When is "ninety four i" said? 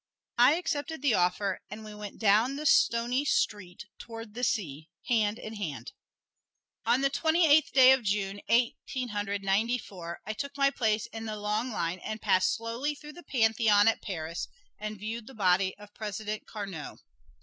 9.43-10.33